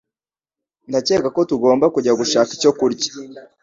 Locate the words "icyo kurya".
2.57-3.11